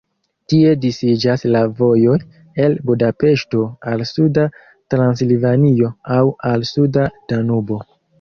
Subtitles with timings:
[0.51, 2.15] Tie disiĝas la vojoj
[2.67, 3.61] el Budapeŝto
[3.91, 4.45] al suda
[4.95, 7.79] Transilvanio aŭ al suda Danubo.